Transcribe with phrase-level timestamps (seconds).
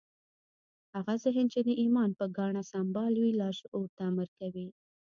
[0.95, 4.67] هغه ذهن چې د ايمان په ګاڼه سمبال وي لاشعور ته امر کوي.